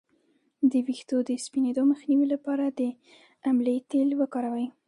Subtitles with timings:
[0.71, 2.81] د ویښتو د سپینیدو مخنیوي لپاره د
[3.49, 4.67] املې تېل وکاروئ